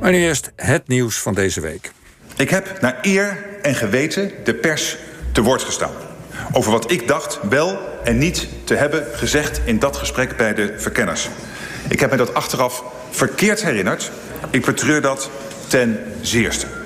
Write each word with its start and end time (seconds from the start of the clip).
Maar 0.00 0.10
nu 0.10 0.18
eerst 0.18 0.52
het 0.56 0.88
nieuws 0.88 1.18
van 1.18 1.34
deze 1.34 1.60
week. 1.60 1.92
Ik 2.36 2.50
heb 2.50 2.80
naar 2.80 2.98
eer 3.02 3.36
en 3.62 3.74
geweten 3.74 4.30
de 4.44 4.54
pers 4.54 4.96
te 5.32 5.42
woord 5.42 5.62
gestaan. 5.62 5.92
Over 6.52 6.72
wat 6.72 6.90
ik 6.90 7.08
dacht 7.08 7.38
wel 7.48 7.78
en 8.04 8.18
niet 8.18 8.48
te 8.64 8.74
hebben 8.74 9.06
gezegd 9.12 9.60
in 9.64 9.78
dat 9.78 9.96
gesprek 9.96 10.36
bij 10.36 10.54
de 10.54 10.74
verkenners. 10.76 11.28
Ik 11.88 12.00
heb 12.00 12.10
me 12.10 12.16
dat 12.16 12.34
achteraf 12.34 12.84
verkeerd 13.10 13.62
herinnerd. 13.62 14.10
Ik 14.50 14.64
betreur 14.64 15.00
dat 15.00 15.30
ten 15.68 15.98
zeerste. 16.20 16.79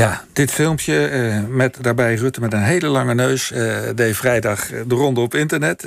Ja, 0.00 0.24
dit 0.32 0.50
filmpje 0.50 1.10
uh, 1.10 1.38
met 1.48 1.76
daarbij 1.80 2.14
Rutte 2.14 2.40
met 2.40 2.52
een 2.52 2.62
hele 2.62 2.86
lange 2.86 3.14
neus 3.14 3.50
uh, 3.50 3.78
deed 3.94 4.16
vrijdag 4.16 4.66
de 4.66 4.94
ronde 4.94 5.20
op 5.20 5.34
internet. 5.34 5.86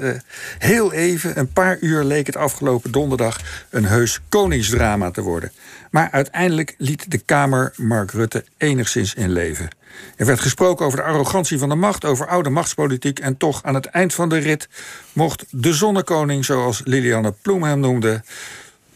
Heel 0.58 0.94
even, 0.94 1.40
een 1.40 1.52
paar 1.52 1.78
uur 1.80 2.04
leek 2.04 2.26
het 2.26 2.36
afgelopen 2.36 2.92
donderdag 2.92 3.40
een 3.70 3.86
heus 3.86 4.20
koningsdrama 4.30 5.12
te 5.12 5.22
worden. 5.22 5.52
Maar 5.92 6.10
uiteindelijk 6.12 6.76
liet 6.78 7.12
de 7.12 7.18
Kamer 7.18 7.74
Mark 7.76 8.12
Rutte 8.12 8.46
enigszins 8.58 9.14
in 9.14 9.32
leven. 9.32 9.68
Er 10.16 10.26
werd 10.26 10.40
gesproken 10.40 10.86
over 10.86 10.98
de 10.98 11.06
arrogantie 11.06 11.58
van 11.58 11.70
de 11.70 11.76
macht, 11.76 12.06
over 12.06 12.28
oude 12.28 12.50
machtspolitiek. 12.50 13.20
En 13.20 13.38
toch 13.38 13.64
aan 13.64 13.76
het 13.76 13.86
eind 13.86 14.14
van 14.14 14.30
de 14.30 14.38
rit 14.38 14.68
mocht 15.14 15.46
de 15.50 15.74
zonnekoning, 15.74 16.46
zoals 16.46 16.82
Lilianne 16.84 17.34
Ploem 17.42 17.64
hem 17.64 17.80
noemde, 17.80 18.24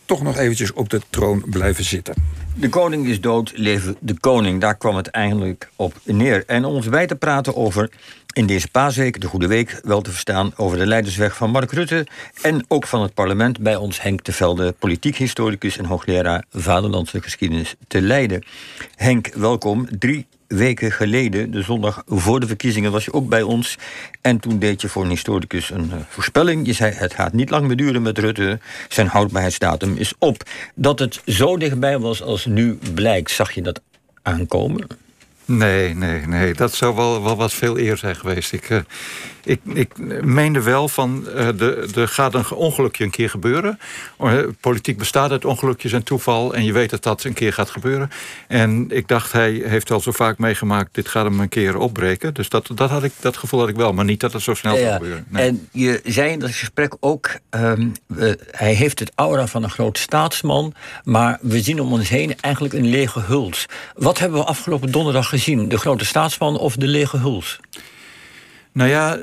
toch 0.07 0.23
nog 0.23 0.37
eventjes 0.37 0.73
op 0.73 0.89
de 0.89 1.01
troon 1.09 1.43
blijven 1.45 1.83
zitten. 1.83 2.13
De 2.55 2.69
koning 2.69 3.07
is 3.07 3.21
dood, 3.21 3.51
leven 3.55 3.95
de 3.99 4.19
koning. 4.19 4.61
Daar 4.61 4.77
kwam 4.77 4.95
het 4.95 5.07
eigenlijk 5.07 5.69
op 5.75 5.93
neer. 6.03 6.43
En 6.47 6.65
om 6.65 6.73
ons 6.73 6.89
bij 6.89 7.07
te 7.07 7.15
praten 7.15 7.55
over 7.55 7.89
in 8.33 8.45
deze 8.45 8.67
paasweek, 8.71 9.21
de 9.21 9.27
Goede 9.27 9.47
Week, 9.47 9.79
wel 9.83 10.01
te 10.01 10.11
verstaan... 10.11 10.51
over 10.55 10.77
de 10.77 10.85
leidersweg 10.85 11.35
van 11.35 11.51
Mark 11.51 11.71
Rutte 11.71 12.07
en 12.41 12.65
ook 12.67 12.87
van 12.87 13.01
het 13.01 13.13
parlement... 13.13 13.59
bij 13.59 13.75
ons 13.75 14.01
Henk 14.01 14.23
de 14.23 14.31
Velde, 14.31 14.71
politiek 14.79 15.15
historicus 15.15 15.77
en 15.77 15.85
hoogleraar... 15.85 16.45
vaderlandse 16.49 17.21
geschiedenis 17.21 17.75
te 17.87 18.01
Leiden. 18.01 18.43
Henk, 18.95 19.27
welkom. 19.33 19.87
Drie 19.99 20.25
weken 20.47 20.91
geleden, 20.91 21.51
de 21.51 21.61
zondag 21.61 22.03
voor 22.05 22.39
de 22.39 22.47
verkiezingen, 22.47 22.91
was 22.91 23.05
je 23.05 23.13
ook 23.13 23.29
bij 23.29 23.41
ons. 23.41 23.77
En 24.21 24.39
toen 24.39 24.59
deed 24.59 24.81
je 24.81 24.89
voor 24.89 25.03
een 25.03 25.09
historicus 25.09 25.69
een 25.69 25.91
uh, 25.93 25.99
voorspelling. 26.07 26.65
Je 26.65 26.73
zei: 26.73 26.93
het 26.93 27.13
gaat 27.13 27.33
niet 27.33 27.49
lang 27.49 27.67
meer 27.67 27.75
duren 27.75 28.01
met 28.01 28.17
Rutte. 28.17 28.59
Zijn 28.89 29.07
houdbaarheidsdatum 29.07 29.95
is 29.97 30.13
op. 30.19 30.43
Dat 30.75 30.99
het 30.99 31.21
zo 31.25 31.57
dichtbij 31.57 31.99
was 31.99 32.21
als 32.21 32.45
nu 32.45 32.79
blijkt, 32.93 33.31
zag 33.31 33.51
je 33.51 33.61
dat 33.61 33.81
aankomen? 34.21 34.87
Nee, 35.45 35.93
nee, 35.93 36.27
nee. 36.27 36.53
Dat 36.53 36.73
zou 36.73 36.95
wel, 36.95 37.23
wel 37.23 37.35
wat 37.35 37.53
veel 37.53 37.77
eer 37.77 37.97
zijn 37.97 38.15
geweest. 38.15 38.53
Ik, 38.53 38.69
uh, 38.69 38.79
ik, 39.47 39.59
ik 39.73 39.97
meende 40.23 40.61
wel 40.61 40.87
van, 40.87 41.27
uh, 41.35 41.61
er 41.97 42.07
gaat 42.07 42.33
een 42.33 42.51
ongelukje 42.51 43.03
een 43.03 43.09
keer 43.09 43.29
gebeuren. 43.29 43.79
Uh, 44.23 44.39
politiek 44.59 44.97
bestaat 44.97 45.31
uit 45.31 45.45
ongelukjes 45.45 45.91
en 45.91 46.03
toeval. 46.03 46.53
En 46.53 46.63
je 46.63 46.73
weet 46.73 46.89
dat 46.89 47.03
dat 47.03 47.23
een 47.23 47.33
keer 47.33 47.53
gaat 47.53 47.69
gebeuren. 47.69 48.09
En 48.47 48.85
ik 48.89 49.07
dacht, 49.07 49.31
hij 49.31 49.51
heeft 49.51 49.91
al 49.91 49.99
zo 49.99 50.11
vaak 50.11 50.37
meegemaakt... 50.37 50.95
dit 50.95 51.07
gaat 51.07 51.25
hem 51.25 51.39
een 51.39 51.49
keer 51.49 51.77
opbreken. 51.77 52.33
Dus 52.33 52.49
dat, 52.49 52.69
dat, 52.73 52.89
had 52.89 53.03
ik, 53.03 53.11
dat 53.19 53.37
gevoel 53.37 53.59
had 53.59 53.69
ik 53.69 53.75
wel. 53.75 53.93
Maar 53.93 54.05
niet 54.05 54.19
dat 54.19 54.33
het 54.33 54.41
zo 54.41 54.53
snel 54.53 54.75
ja, 54.75 54.79
zou 54.79 54.93
gebeuren. 54.93 55.25
Nee. 55.29 55.47
En 55.47 55.67
je 55.71 56.01
zei 56.05 56.31
in 56.31 56.39
dat 56.39 56.51
gesprek 56.51 56.95
ook... 56.99 57.29
Um, 57.49 57.91
hij 58.51 58.73
heeft 58.73 58.99
het 58.99 59.11
aura 59.15 59.47
van 59.47 59.63
een 59.63 59.69
groot 59.69 59.97
staatsman... 59.97 60.73
maar 61.03 61.37
we 61.41 61.61
zien 61.61 61.81
om 61.81 61.91
ons 61.91 62.09
heen 62.09 62.35
eigenlijk 62.39 62.73
een 62.73 62.89
lege 62.89 63.21
huls. 63.21 63.65
Wat 63.95 64.19
hebben 64.19 64.39
we 64.39 64.45
afgelopen 64.45 64.91
donderdag 64.91 65.29
gezien? 65.29 65.67
De 65.69 65.77
grote 65.77 66.05
staatsman 66.05 66.57
of 66.57 66.75
de 66.75 66.87
lege 66.87 67.17
huls? 67.17 67.59
Nou 68.77 68.89
ja, 68.89 69.17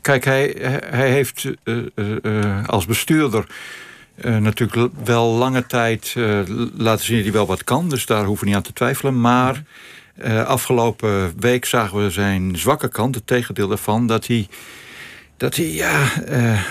kijk, 0.00 0.24
hij, 0.24 0.56
hij 0.84 1.10
heeft 1.10 1.44
uh, 1.64 1.84
uh, 1.94 2.66
als 2.66 2.86
bestuurder 2.86 3.46
natuurlijk 4.22 4.92
wel 5.04 5.26
lange 5.26 5.66
tijd 5.66 6.14
laten 6.76 7.04
zien 7.04 7.16
dat 7.16 7.24
hij 7.24 7.32
wel 7.32 7.46
wat 7.46 7.64
kan. 7.64 7.88
Dus 7.88 8.06
daar 8.06 8.24
hoeven 8.24 8.44
we 8.44 8.46
niet 8.46 8.56
aan 8.56 8.66
te 8.66 8.72
twijfelen. 8.72 9.20
Maar 9.20 9.62
afgelopen 10.46 11.32
week 11.38 11.64
zagen 11.64 12.04
we 12.04 12.10
zijn 12.10 12.56
zwakke 12.56 12.88
kant, 12.88 13.14
het 13.14 13.26
tegendeel 13.26 13.68
daarvan, 13.68 14.06
dat 14.06 14.26
hij. 14.26 14.48
Dat 15.36 15.56
hij 15.56 15.70
ja, 15.70 16.08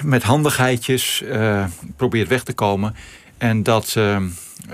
met 0.03 0.23
handigheidjes 0.23 1.23
probeert 1.95 2.27
weg 2.27 2.43
te 2.43 2.53
komen. 2.53 2.95
En 3.37 3.63
dat, 3.63 3.95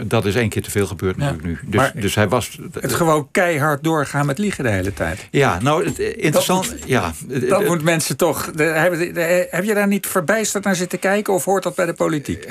dat 0.04 0.26
is 0.26 0.36
één 0.36 0.50
keer 0.50 0.62
te 0.62 0.72
veel 0.72 0.88
gebeurd 0.88 1.18
natuurlijk 1.18 1.44
nu. 1.44 1.60
Dus, 1.66 1.80
maar 1.82 1.92
dus 1.96 2.16
hij 2.16 2.28
was... 2.28 2.60
Het 2.80 2.94
gewoon 2.94 3.28
keihard 3.32 3.84
doorgaan 3.84 4.26
met 4.26 4.38
liegen 4.38 4.64
de 4.64 4.70
hele 4.70 4.94
tijd. 4.94 5.28
Ja, 5.32 5.60
nou, 5.62 5.86
het, 5.86 6.00
interessant... 6.00 6.70
Dat 6.70 6.80
moet, 6.80 6.88
ja, 6.88 7.12
dat 7.28 7.66
moet 7.66 7.84
mensen 7.84 8.18
toch... 8.18 8.52
De, 8.52 8.64
heb, 8.64 8.92
heb 9.52 9.64
je 9.64 9.74
daar 9.74 9.88
niet 9.88 10.08
verbijsterd 10.08 10.64
naar 10.64 10.76
zitten 10.76 11.00
kijken... 11.00 11.34
of 11.34 11.46
hoort 11.46 11.64
dat 11.64 11.76
bij 11.76 11.86
de 11.86 11.94
politiek? 11.94 12.48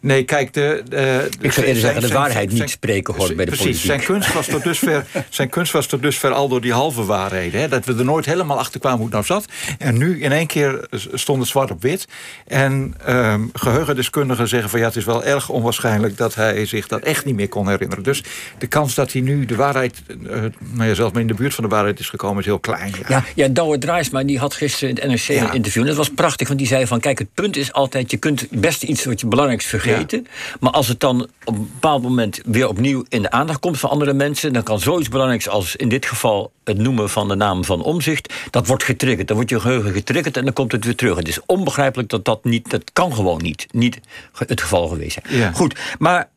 Nee, 0.00 0.24
kijk, 0.24 0.52
de, 0.52 0.82
de, 0.88 1.28
ik 1.40 1.52
zou 1.52 1.66
eerder 1.66 1.82
zeggen, 1.82 2.00
de 2.00 2.08
waarheid 2.08 2.52
niet 2.52 2.70
spreken 2.70 3.14
hoort 3.14 3.36
bij 3.36 3.44
de 3.44 3.50
precies, 3.50 3.64
politiek. 3.66 3.86
Zijn 3.86 4.00
kunst, 4.00 4.32
was 4.32 4.46
tot 4.46 4.62
dusver, 4.62 5.06
zijn 5.28 5.48
kunst 5.48 5.72
was 5.72 5.86
tot 5.86 6.02
dusver 6.02 6.32
al 6.32 6.48
door 6.48 6.60
die 6.60 6.72
halve 6.72 7.04
waarheden. 7.04 7.60
Hè, 7.60 7.68
dat 7.68 7.84
we 7.84 7.94
er 7.94 8.04
nooit 8.04 8.24
helemaal 8.24 8.58
achter 8.58 8.80
kwamen 8.80 8.98
hoe 8.98 9.06
het 9.06 9.14
nou 9.14 9.24
zat. 9.24 9.52
En 9.78 9.98
nu 9.98 10.22
in 10.22 10.32
één 10.32 10.46
keer 10.46 10.86
stond 11.12 11.40
het 11.40 11.48
zwart 11.48 11.70
op 11.70 11.82
wit. 11.82 12.06
En 12.46 12.94
um, 13.08 13.50
geheugendeskundigen 13.52 14.48
zeggen 14.48 14.70
van 14.70 14.80
ja, 14.80 14.86
het 14.86 14.96
is 14.96 15.04
wel 15.04 15.24
erg 15.24 15.48
onwaarschijnlijk 15.48 16.16
dat 16.16 16.34
hij 16.34 16.66
zich 16.66 16.86
dat 16.86 17.02
echt 17.02 17.24
niet 17.24 17.34
meer 17.34 17.48
kon 17.48 17.68
herinneren. 17.68 18.04
Dus 18.04 18.22
de 18.58 18.66
kans 18.66 18.94
dat 18.94 19.12
hij 19.12 19.20
nu 19.20 19.44
de 19.44 19.56
waarheid, 19.56 20.02
uh, 20.22 20.42
nou 20.58 20.88
ja, 20.88 20.94
zelfs 20.94 21.12
maar 21.12 21.20
in 21.20 21.28
de 21.28 21.34
buurt 21.34 21.54
van 21.54 21.64
de 21.64 21.70
waarheid 21.70 22.00
is 22.00 22.08
gekomen, 22.08 22.38
is 22.38 22.44
heel 22.44 22.58
klein. 22.58 22.92
Ja, 22.98 23.04
ja, 23.08 23.24
ja 23.34 23.48
Douwe 23.48 23.78
Draaisma, 23.78 24.22
die 24.22 24.38
had 24.38 24.54
gisteren 24.54 24.88
in 24.88 24.94
het 24.94 25.06
NRC 25.06 25.38
ja. 25.38 25.48
een 25.48 25.54
interview. 25.54 25.82
En 25.82 25.88
dat 25.88 25.96
was 25.96 26.10
prachtig, 26.10 26.46
want 26.46 26.60
die 26.60 26.68
zei 26.68 26.86
van 26.86 27.00
kijk, 27.00 27.18
het 27.18 27.34
punt 27.34 27.56
is 27.56 27.72
altijd, 27.72 28.10
je 28.10 28.16
kunt 28.16 28.46
best 28.50 28.82
iets 28.82 29.04
wat 29.04 29.20
je 29.20 29.26
belangrijks 29.26 29.64
vergeten. 29.64 29.87
Ja. 29.88 30.20
Maar 30.60 30.72
als 30.72 30.88
het 30.88 31.00
dan 31.00 31.28
op 31.44 31.54
een 31.54 31.70
bepaald 31.72 32.02
moment 32.02 32.40
weer 32.44 32.68
opnieuw 32.68 33.04
in 33.08 33.22
de 33.22 33.30
aandacht 33.30 33.58
komt 33.58 33.78
van 33.78 33.90
andere 33.90 34.12
mensen, 34.12 34.52
dan 34.52 34.62
kan 34.62 34.80
zoiets 34.80 35.08
belangrijks 35.08 35.48
als 35.48 35.76
in 35.76 35.88
dit 35.88 36.06
geval 36.06 36.52
het 36.64 36.78
noemen 36.78 37.10
van 37.10 37.28
de 37.28 37.34
naam 37.34 37.64
van 37.64 37.82
omzicht, 37.82 38.34
dat 38.50 38.66
wordt 38.66 38.84
getriggerd. 38.84 39.28
Dan 39.28 39.36
wordt 39.36 39.50
je 39.50 39.60
geheugen 39.60 39.92
getriggerd 39.92 40.36
en 40.36 40.44
dan 40.44 40.52
komt 40.52 40.72
het 40.72 40.84
weer 40.84 40.96
terug. 40.96 41.16
Het 41.16 41.28
is 41.28 41.40
onbegrijpelijk 41.46 42.08
dat 42.08 42.24
dat 42.24 42.44
niet, 42.44 42.70
dat 42.70 42.92
kan 42.92 43.14
gewoon 43.14 43.42
niet, 43.42 43.66
niet 43.70 44.00
het 44.46 44.60
geval 44.60 44.88
geweest 44.88 45.18
zijn. 45.22 45.38
Ja. 45.40 45.52
Goed, 45.52 45.78
maar 45.98 46.28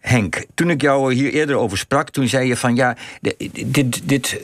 Henk, 0.00 0.44
toen 0.54 0.70
ik 0.70 0.80
jou 0.80 1.14
hier 1.14 1.32
eerder 1.32 1.56
over 1.56 1.78
sprak, 1.78 2.10
toen 2.10 2.28
zei 2.28 2.48
je 2.48 2.56
van 2.56 2.76
ja, 2.76 2.96
dit, 3.66 4.08
dit, 4.08 4.40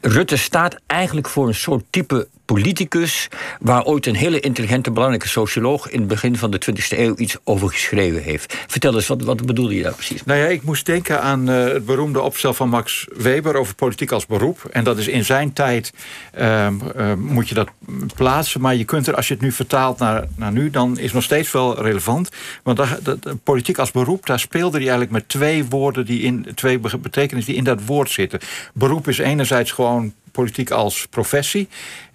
Rutte 0.00 0.36
staat 0.36 0.76
eigenlijk 0.86 1.28
voor 1.28 1.48
een 1.48 1.54
soort 1.54 1.84
type 1.90 2.28
politicus... 2.52 3.28
waar 3.60 3.84
ooit 3.84 4.06
een 4.06 4.14
hele 4.14 4.40
intelligente, 4.40 4.90
belangrijke 4.90 5.28
socioloog... 5.28 5.90
in 5.90 5.98
het 5.98 6.08
begin 6.08 6.36
van 6.36 6.50
de 6.50 6.60
20e 6.70 6.98
eeuw 6.98 7.14
iets 7.16 7.36
over 7.44 7.68
geschreven 7.68 8.22
heeft. 8.22 8.56
Vertel 8.66 8.94
eens, 8.94 9.06
wat, 9.06 9.22
wat 9.22 9.46
bedoelde 9.46 9.76
je 9.76 9.82
daar 9.82 9.94
precies? 9.94 10.24
Nou 10.24 10.38
ja, 10.38 10.46
ik 10.46 10.62
moest 10.62 10.86
denken 10.86 11.22
aan 11.22 11.50
uh, 11.50 11.64
het 11.64 11.86
beroemde 11.86 12.20
opstel 12.20 12.54
van 12.54 12.68
Max 12.68 13.06
Weber... 13.16 13.56
over 13.56 13.74
politiek 13.74 14.12
als 14.12 14.26
beroep. 14.26 14.64
En 14.70 14.84
dat 14.84 14.98
is 14.98 15.08
in 15.08 15.24
zijn 15.24 15.52
tijd, 15.52 15.92
uh, 16.38 16.66
uh, 16.96 17.14
moet 17.14 17.48
je 17.48 17.54
dat 17.54 17.68
plaatsen... 18.14 18.60
maar 18.60 18.74
je 18.74 18.84
kunt 18.84 19.06
er, 19.06 19.14
als 19.14 19.28
je 19.28 19.34
het 19.34 19.42
nu 19.42 19.52
vertaalt 19.52 19.98
naar, 19.98 20.24
naar 20.36 20.52
nu... 20.52 20.70
dan 20.70 20.98
is 20.98 21.04
het 21.04 21.14
nog 21.14 21.22
steeds 21.22 21.52
wel 21.52 21.82
relevant. 21.82 22.28
Want 22.62 22.76
dat, 23.02 23.18
politiek 23.44 23.78
als 23.78 23.90
beroep, 23.90 24.26
daar 24.26 24.40
speelde 24.40 24.76
hij 24.76 24.86
eigenlijk 24.86 25.10
met 25.10 25.28
twee 25.28 25.64
woorden... 25.64 26.06
Die 26.06 26.20
in, 26.20 26.46
twee 26.54 26.78
betekenissen 26.78 27.52
die 27.52 27.60
in 27.60 27.64
dat 27.64 27.84
woord 27.84 28.10
zitten. 28.10 28.40
Beroep 28.74 29.08
is 29.08 29.18
enerzijds 29.18 29.70
gewoon 29.72 30.12
politiek 30.32 30.70
als 30.70 31.06
professie, 31.06 31.68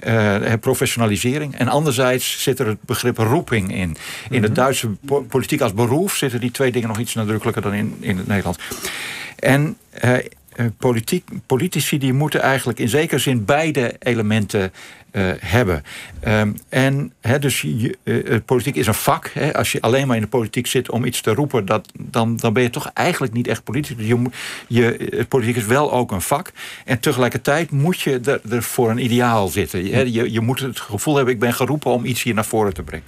uh, 0.08 0.54
professionalisering. 0.60 1.56
En 1.56 1.68
anderzijds 1.68 2.42
zit 2.44 2.60
er 2.60 2.68
het 2.68 2.82
begrip 2.82 3.18
roeping 3.18 3.72
in. 3.72 3.78
In 3.78 3.88
mm 3.88 3.96
-hmm. 4.30 4.44
het 4.44 4.56
Duitse 4.56 4.90
po 5.06 5.22
politiek 5.22 5.62
als 5.62 5.74
beroep 5.74 6.10
zitten 6.12 6.40
die 6.40 6.52
twee 6.52 6.72
dingen 6.72 6.88
nog 6.88 7.00
iets 7.00 7.14
nadrukkelijker 7.14 7.62
dan 7.62 7.74
in, 7.74 7.98
in 8.00 8.18
het 8.18 8.28
Nederlands. 8.28 8.60
En 9.40 9.78
uh, 10.04 10.18
politiek, 10.78 11.30
politici 11.46 11.98
die 11.98 12.14
moeten 12.14 12.42
eigenlijk 12.42 12.80
in 12.80 12.90
zekere 12.90 13.20
zin 13.20 13.46
beide 13.46 13.96
elementen 14.00 14.72
uh, 15.18 15.32
hebben. 15.40 15.84
Um, 16.28 16.58
en 16.70 17.14
dus 17.40 17.62
je, 17.62 17.98
uh, 18.04 18.38
politiek 18.46 18.76
is 18.76 18.88
een 18.88 18.94
vak. 18.94 19.32
Als 19.54 19.72
je 19.72 19.82
alleen 19.82 20.08
maar 20.08 20.16
in 20.16 20.22
de 20.22 20.28
politiek 20.28 20.68
zit 20.68 20.90
om 20.92 21.06
iets 21.06 21.22
te 21.22 21.34
roepen, 21.34 21.66
dat, 21.66 21.92
dan, 22.00 22.38
dan 22.38 22.54
ben 22.54 22.64
je 22.64 22.70
toch 22.70 22.92
eigenlijk 22.94 23.34
niet 23.34 23.48
echt 23.48 23.64
politiek. 23.64 24.00
Je, 24.00 24.30
je, 24.68 25.26
politiek 25.28 25.56
is 25.56 25.66
wel 25.66 25.92
ook 25.92 26.12
een 26.12 26.22
vak. 26.22 26.52
En 26.86 27.00
tegelijkertijd 27.00 27.72
moet 27.72 28.00
je 28.00 28.40
er, 28.50 28.64
voor 28.64 28.90
een 28.90 29.04
ideaal 29.04 29.48
zitten. 29.48 30.12
Je, 30.12 30.32
je 30.32 30.42
moet 30.42 30.60
het 30.60 30.80
gevoel 30.80 31.16
hebben, 31.16 31.34
ik 31.34 31.40
ben 31.40 31.54
geroepen 31.54 31.92
om 31.92 32.06
iets 32.06 32.24
hier 32.24 32.34
naar 32.34 32.46
voren 32.46 32.74
te 32.74 32.84
brengen. 32.84 33.06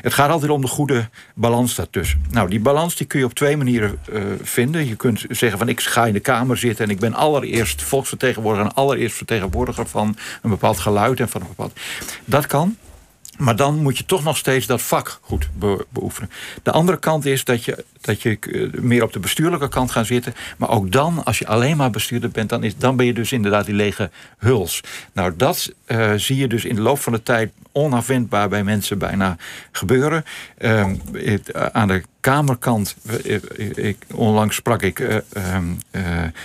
Het 0.00 0.14
gaat 0.14 0.30
altijd 0.30 0.50
om 0.50 0.60
de 0.60 0.66
goede 0.66 1.08
balans 1.34 1.74
daartussen. 1.74 2.24
Nou, 2.30 2.48
die 2.48 2.60
balans 2.60 2.96
die 2.96 3.06
kun 3.06 3.18
je 3.18 3.24
op 3.24 3.34
twee 3.34 3.56
manieren 3.56 3.98
vinden. 4.42 4.88
Je 4.88 4.96
kunt 4.96 5.24
zeggen 5.28 5.58
van 5.58 5.68
ik 5.68 5.80
ga 5.80 6.06
in 6.06 6.12
de 6.12 6.20
Kamer 6.20 6.56
zitten 6.56 6.84
en 6.84 6.90
ik 6.90 6.98
ben 6.98 7.14
allereerst 7.14 7.82
volksvertegenwoordiger 7.82 8.66
en 8.66 8.74
allereerst 8.74 9.16
vertegenwoordiger 9.16 9.86
van 9.86 10.16
een 10.42 10.50
bepaald 10.50 10.78
geluid 10.78 11.20
en 11.20 11.28
een 11.40 11.48
bepaald. 11.48 11.80
Dat 12.24 12.46
kan. 12.46 12.76
Maar 13.38 13.56
dan 13.56 13.82
moet 13.82 13.98
je 13.98 14.04
toch 14.04 14.24
nog 14.24 14.36
steeds 14.36 14.66
dat 14.66 14.82
vak 14.82 15.18
goed 15.20 15.48
be 15.58 15.86
beoefenen. 15.88 16.30
De 16.62 16.70
andere 16.70 16.98
kant 16.98 17.24
is 17.24 17.44
dat 17.44 17.64
je, 17.64 17.84
dat 18.00 18.22
je 18.22 18.38
meer 18.80 19.02
op 19.02 19.12
de 19.12 19.18
bestuurlijke 19.18 19.68
kant 19.68 19.90
gaat 19.90 20.06
zitten. 20.06 20.34
Maar 20.58 20.70
ook 20.70 20.92
dan, 20.92 21.24
als 21.24 21.38
je 21.38 21.46
alleen 21.46 21.76
maar 21.76 21.90
bestuurder 21.90 22.30
bent, 22.30 22.48
dan, 22.48 22.62
is, 22.62 22.76
dan 22.76 22.96
ben 22.96 23.06
je 23.06 23.12
dus 23.12 23.32
inderdaad 23.32 23.66
die 23.66 23.74
lege 23.74 24.10
huls. 24.38 24.80
Nou, 25.12 25.32
dat 25.36 25.72
uh, 25.86 26.12
zie 26.16 26.36
je 26.36 26.46
dus 26.46 26.64
in 26.64 26.74
de 26.74 26.80
loop 26.80 26.98
van 26.98 27.12
de 27.12 27.22
tijd 27.22 27.52
onafwendbaar 27.72 28.48
bij 28.48 28.64
mensen 28.64 28.98
bijna 28.98 29.36
gebeuren. 29.72 30.24
Uh, 30.58 30.86
het, 31.12 31.72
aan 31.72 31.88
de 31.88 32.02
Kamerkant. 32.24 32.96
Ik, 33.74 33.96
onlangs 34.14 34.56
sprak 34.56 34.82
ik 34.82 34.98
ehm, 34.98 35.64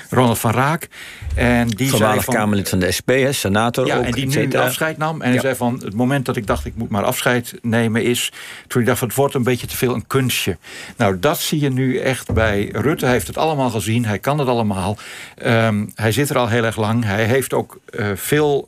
Ronald 0.09 0.39
van 0.39 0.51
Raak. 0.51 0.87
En 1.35 1.67
die 1.67 1.95
zei 1.95 2.21
van, 2.21 2.33
Kamerlid 2.33 2.69
van 2.69 2.79
de 2.79 2.91
SP, 2.97 3.11
senator 3.29 3.85
ja, 3.85 3.97
ook, 3.97 4.03
en 4.03 4.11
die 4.11 4.25
nu 4.25 4.53
afscheid 4.55 4.97
nam. 4.97 5.21
En 5.21 5.31
hij 5.31 5.39
zei 5.39 5.55
van, 5.55 5.81
het 5.83 5.93
moment 5.93 6.25
dat 6.25 6.35
ik 6.35 6.47
dacht... 6.47 6.65
ik 6.65 6.75
moet 6.75 6.89
maar 6.89 7.03
afscheid 7.03 7.53
nemen 7.61 8.03
is... 8.03 8.31
toen 8.67 8.81
ik 8.81 8.87
dacht, 8.87 9.01
het 9.01 9.15
wordt 9.15 9.33
een 9.33 9.43
beetje 9.43 9.67
te 9.67 9.77
veel 9.77 9.93
een 9.93 10.07
kunstje. 10.07 10.57
Nou, 10.97 11.19
dat 11.19 11.39
zie 11.39 11.59
je 11.59 11.69
nu 11.69 11.97
echt 11.97 12.33
bij 12.33 12.69
Rutte. 12.71 13.05
Hij 13.05 13.13
heeft 13.13 13.27
het 13.27 13.37
allemaal 13.37 13.69
gezien, 13.69 14.05
hij 14.05 14.19
kan 14.19 14.39
het 14.39 14.47
allemaal. 14.47 14.97
Ehm, 15.35 15.85
hij 15.95 16.11
zit 16.11 16.29
er 16.29 16.37
al 16.37 16.47
heel 16.47 16.63
erg 16.63 16.77
lang. 16.77 17.03
Hij 17.03 17.23
heeft 17.23 17.53
ook 17.53 17.79
veel 18.15 18.67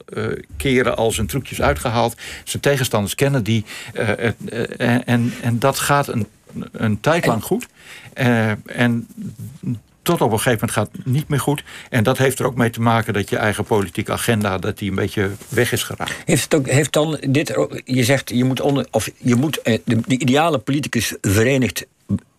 keren 0.58 0.98
al 0.98 1.12
zijn 1.12 1.28
trucjes 1.28 1.62
uitgehaald. 1.62 2.16
Zijn 2.44 2.62
tegenstanders 2.62 3.16
kennen 3.16 3.44
die. 3.44 3.66
en, 4.78 5.34
en 5.42 5.60
dat 5.60 5.80
gaat 5.80 6.08
een, 6.08 6.28
een 6.72 7.00
tijd 7.00 7.26
lang 7.26 7.44
goed. 7.44 7.68
en 8.66 9.08
tot 10.04 10.22
op 10.22 10.32
een 10.32 10.40
gegeven 10.40 10.68
moment 10.68 10.72
gaat 10.72 10.90
het 10.92 11.14
niet 11.14 11.28
meer 11.28 11.40
goed. 11.40 11.64
En 11.90 12.04
dat 12.04 12.18
heeft 12.18 12.40
er 12.40 12.46
ook 12.46 12.56
mee 12.56 12.70
te 12.70 12.82
maken 12.82 13.14
dat 13.14 13.30
je 13.30 13.38
eigen 13.38 13.64
politieke 13.64 14.12
agenda 14.12 14.58
dat 14.58 14.78
die 14.78 14.90
een 14.90 14.96
beetje 14.96 15.32
weg 15.50 15.72
is 15.72 15.84
geraakt. 15.84 16.14
Heeft, 16.26 16.44
het 16.44 16.56
ook, 16.56 16.68
heeft 16.68 16.94
dan 16.94 17.18
dit, 17.28 17.56
je 17.86 18.04
zegt 18.04 18.30
je 18.30 18.44
moet, 18.44 18.62
onder, 18.62 18.88
of 18.92 19.10
je 19.18 19.36
moet 19.36 19.60
de, 19.64 19.82
de 19.86 20.18
ideale 20.18 20.58
politicus 20.58 21.16
verenigt 21.22 21.86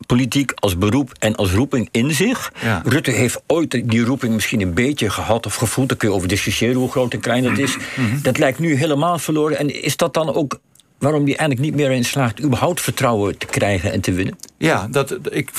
politiek 0.06 0.52
als 0.54 0.78
beroep 0.78 1.12
en 1.18 1.36
als 1.36 1.52
roeping 1.52 1.88
in 1.90 2.14
zich. 2.14 2.52
Rutte 2.84 3.10
heeft 3.10 3.42
ooit 3.46 3.70
die 3.90 4.04
roeping 4.04 4.34
misschien 4.34 4.60
een 4.60 4.74
beetje 4.74 5.10
gehad 5.10 5.46
of 5.46 5.54
gevoeld. 5.54 5.88
Daar 5.88 5.98
kun 5.98 6.08
je 6.08 6.14
over 6.14 6.28
discussiëren 6.28 6.76
hoe 6.76 6.90
groot 6.90 7.12
en 7.12 7.20
klein 7.20 7.42
dat 7.42 7.58
is. 7.58 7.76
Mhm. 7.76 8.22
Dat 8.22 8.38
lijkt 8.38 8.58
nu 8.58 8.74
helemaal 8.74 9.18
verloren. 9.18 9.58
En 9.58 9.82
is 9.82 9.96
dat 9.96 10.14
dan 10.14 10.34
ook 10.34 10.60
waarom 11.02 11.24
die 11.24 11.36
eigenlijk 11.36 11.60
niet 11.60 11.80
meer 11.80 11.90
in 11.90 12.04
slaagt 12.04 12.42
überhaupt 12.42 12.80
vertrouwen 12.80 13.38
te 13.38 13.46
krijgen 13.46 13.92
en 13.92 14.00
te 14.00 14.12
winnen? 14.12 14.38
Ja, 14.58 14.86
dat, 14.90 15.18
ik, 15.30 15.50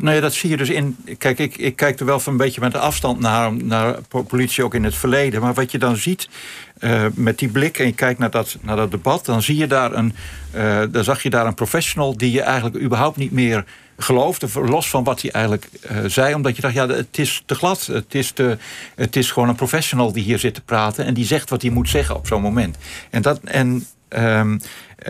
nou 0.00 0.14
ja, 0.14 0.20
dat 0.20 0.32
zie 0.32 0.50
je 0.50 0.56
dus 0.56 0.68
in. 0.68 0.96
Kijk, 1.18 1.38
ik, 1.38 1.56
ik 1.56 1.76
kijk 1.76 2.00
er 2.00 2.06
wel 2.06 2.20
van 2.20 2.32
een 2.32 2.38
beetje 2.38 2.60
met 2.60 2.74
afstand 2.74 3.20
naar, 3.20 3.52
naar 3.52 3.98
politie 4.28 4.64
ook 4.64 4.74
in 4.74 4.84
het 4.84 4.94
verleden. 4.94 5.40
Maar 5.40 5.54
wat 5.54 5.70
je 5.70 5.78
dan 5.78 5.96
ziet 5.96 6.28
uh, 6.80 7.06
met 7.14 7.38
die 7.38 7.48
blik 7.48 7.78
en 7.78 7.86
je 7.86 7.92
kijkt 7.92 8.18
naar 8.18 8.30
dat, 8.30 8.56
naar 8.60 8.76
dat 8.76 8.90
debat, 8.90 9.24
dan 9.24 9.42
zie 9.42 9.56
je 9.56 9.66
daar 9.66 9.92
een. 9.92 10.14
Uh, 10.54 10.82
dan 10.90 11.04
zag 11.04 11.22
je 11.22 11.30
daar 11.30 11.46
een 11.46 11.54
professional 11.54 12.16
die 12.16 12.32
je 12.32 12.42
eigenlijk 12.42 12.80
überhaupt 12.82 13.16
niet 13.16 13.32
meer 13.32 13.64
geloofde, 13.98 14.48
los 14.60 14.90
van 14.90 15.04
wat 15.04 15.20
hij 15.20 15.30
eigenlijk 15.30 15.68
zei. 16.06 16.34
Omdat 16.34 16.56
je 16.56 16.62
dacht, 16.62 16.74
ja, 16.74 16.88
het 16.88 17.18
is 17.18 17.42
te 17.46 17.54
glad. 17.54 17.86
Het 17.86 18.14
is, 18.14 18.30
te, 18.30 18.58
het 18.94 19.16
is 19.16 19.30
gewoon 19.30 19.48
een 19.48 19.54
professional 19.54 20.12
die 20.12 20.22
hier 20.22 20.38
zit 20.38 20.54
te 20.54 20.60
praten. 20.60 21.04
En 21.04 21.14
die 21.14 21.24
zegt 21.24 21.50
wat 21.50 21.62
hij 21.62 21.70
moet 21.70 21.88
zeggen 21.88 22.16
op 22.16 22.26
zo'n 22.26 22.42
moment. 22.42 22.76
En, 23.10 23.22
dat, 23.22 23.40
en 23.44 23.86
Um, 24.08 24.60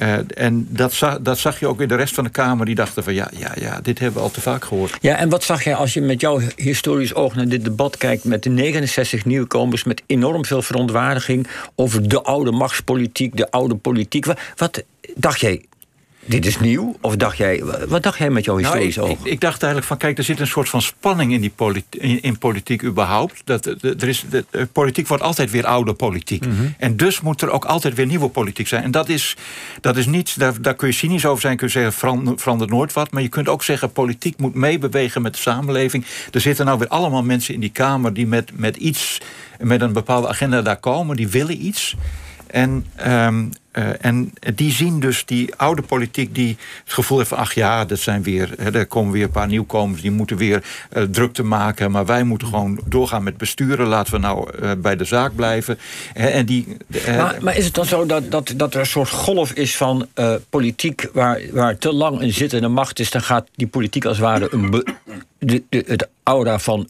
uh, 0.03 0.19
en 0.35 0.67
dat 0.71 0.93
zag, 0.93 1.21
dat 1.21 1.39
zag 1.39 1.61
je 1.61 1.67
ook 1.67 1.81
in 1.81 1.89
de 1.89 1.95
rest 1.95 2.15
van 2.15 2.25
de 2.25 2.31
Kamer. 2.31 2.67
Die 2.67 2.75
dachten 2.75 3.05
van 3.05 3.15
ja, 3.15 3.31
ja, 3.37 3.53
ja, 3.61 3.81
dit 3.81 3.99
hebben 3.99 4.19
we 4.19 4.25
al 4.25 4.31
te 4.31 4.41
vaak 4.41 4.65
gehoord. 4.65 4.97
Ja, 5.01 5.17
en 5.17 5.29
wat 5.29 5.45
zag 5.45 5.65
jij 5.65 5.75
als 5.75 5.95
je 5.95 6.01
met 6.01 6.21
jouw 6.21 6.41
historisch 6.57 7.15
oog 7.15 7.35
naar 7.35 7.49
dit 7.49 7.65
debat 7.65 7.97
kijkt... 7.97 8.25
met 8.25 8.43
de 8.43 8.51
69 8.51 9.25
nieuwkomers, 9.25 9.85
met 9.85 10.03
enorm 10.07 10.45
veel 10.45 10.63
verontwaardiging... 10.63 11.47
over 11.75 12.09
de 12.09 12.23
oude 12.23 12.51
machtspolitiek, 12.51 13.37
de 13.37 13.51
oude 13.51 13.75
politiek. 13.75 14.25
Wat, 14.25 14.39
wat 14.57 14.83
dacht 15.15 15.41
jij, 15.41 15.65
dit 16.29 16.47
is 16.47 16.59
nieuw? 16.59 16.97
Of 17.01 17.17
dacht 17.17 17.37
jij, 17.37 17.63
wat 17.89 18.03
dacht 18.03 18.19
jij 18.19 18.31
met 18.31 18.45
jouw 18.45 18.59
nou, 18.59 18.67
historisch 18.67 18.99
oog? 18.99 19.11
Ik, 19.11 19.33
ik, 19.33 19.41
dacht 19.41 19.63
eigenlijk 19.63 19.87
van, 19.87 19.97
kijk, 19.97 20.19
er 20.19 20.25
zit 20.25 20.41
een 20.41 20.47
soort 20.47 20.69
van 20.69 20.83
spanning 20.83 21.33
in, 21.33 21.41
die 21.41 21.53
in, 22.21 22.39
politiek 22.39 22.83
überhaupt. 22.83 23.43
Dat, 23.45 23.67
er 23.67 24.09
is, 24.09 24.25
de, 24.31 24.69
politiek 24.73 25.09
wordt 25.09 25.23
altijd 25.23 25.51
weer 25.51 25.67
oude 25.67 25.93
politiek. 25.93 26.47
Mhm. 26.47 26.67
En 26.79 26.97
dus 26.97 27.21
moet 27.21 27.43
er 27.43 27.51
ook 27.51 27.65
altijd 27.65 27.95
weer 27.95 28.07
nieuwe 28.07 28.29
politiek 28.29 28.69
zijn. 28.69 28.83
En 28.83 28.91
dat 28.91 29.09
is, 29.09 29.37
dat 29.81 29.97
is 29.97 30.07
niet, 30.07 30.39
daar, 30.39 30.63
daar 30.63 30.75
kun 30.75 30.89
je 30.89 30.95
cynisch 30.95 31.27
over 31.27 31.41
zijn, 31.41 31.57
kun 31.57 31.67
je 31.67 31.73
zeggen, 31.73 31.93
verandert, 31.93 32.43
verandert 32.43 32.71
nooit 32.71 32.93
wat. 32.93 33.11
Maar 33.11 33.23
je 33.23 33.29
kunt 33.29 33.49
ook 33.49 33.65
zeggen, 33.65 33.93
politiek 33.93 34.39
moet 34.39 34.55
meebewegen 34.55 35.23
met 35.23 35.33
de 35.33 35.41
samenleving. 35.41 36.05
Er 36.33 36.41
zitten 36.41 36.67
nou 36.67 36.79
weer 36.79 36.89
allemaal 36.89 37.23
mensen 37.23 37.55
in 37.55 37.61
die 37.61 37.73
Kamer 37.73 38.15
die 38.15 38.27
met, 38.27 38.51
met 38.55 38.77
iets, 38.77 39.21
met 39.59 39.81
een 39.81 39.93
bepaalde 39.93 40.29
agenda 40.29 40.63
daar 40.63 40.77
komen, 40.77 41.17
die 41.17 41.29
willen 41.29 41.67
iets. 41.67 41.97
En, 42.47 42.87
um, 43.07 43.51
uh, 43.79 43.89
en 44.01 44.33
die 44.55 44.73
zien 44.73 45.01
dus 45.01 45.25
die 45.25 45.55
oude 45.55 45.83
politiek 45.83 46.35
die 46.35 46.57
het 46.85 46.93
gevoel 46.93 47.19
heeft 47.19 47.31
van... 47.31 47.39
ach 47.39 47.53
ja, 47.53 47.85
dat 47.85 47.99
zijn 47.99 48.23
weer, 48.23 48.51
hè, 48.57 48.75
er 48.75 48.87
komen 48.87 49.13
weer 49.13 49.25
een 49.25 49.31
paar 49.31 49.47
nieuwkomers... 49.47 50.01
die 50.01 50.11
moeten 50.11 50.37
weer 50.37 50.65
uh, 50.93 51.03
drukte 51.03 51.43
maken. 51.43 51.91
Maar 51.91 52.07
wij 52.07 52.25
moeten 52.25 52.49
gewoon 52.49 52.81
doorgaan 52.85 53.23
met 53.23 53.37
besturen. 53.37 53.87
Laten 53.87 54.13
we 54.13 54.19
nou 54.19 54.51
uh, 54.63 54.71
bij 54.79 54.97
de 54.97 55.05
zaak 55.05 55.35
blijven. 55.35 55.79
en 56.15 56.47
die, 56.47 56.77
maar, 57.07 57.39
maar, 57.41 57.57
is 57.57 57.65
het 57.65 57.75
dan 57.75 57.87
zo 57.87 58.07
dat, 58.07 58.31
dat, 58.31 58.53
dat 58.57 58.75
er 58.75 58.81
een 58.81 58.87
soort 58.87 59.11
golf 59.11 59.53
is 59.53 59.77
van 59.77 60.09
politiek... 60.51 61.09
Waar, 61.13 61.41
waar 61.53 61.79
te 61.79 61.93
lang 61.93 62.21
een 62.21 62.33
zittende 62.33 62.69
macht 62.69 62.99
is... 62.99 63.11
dan 63.11 63.23
gaat 63.23 63.49
die 63.55 63.67
politiek 63.67 64.05
als 64.05 64.17
het 64.17 64.27
ware 64.27 64.49
een 64.51 64.85
de, 65.39 65.63
de, 65.69 65.85
het 65.87 66.09
aura 66.23 66.59
van 66.59 66.89